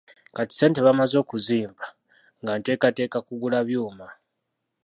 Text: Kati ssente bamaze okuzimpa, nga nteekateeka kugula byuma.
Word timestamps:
Kati 0.35 0.53
ssente 0.55 0.79
bamaze 0.85 1.15
okuzimpa, 1.23 1.85
nga 2.41 2.53
nteekateeka 2.57 3.19
kugula 3.27 3.59
byuma. 3.67 4.07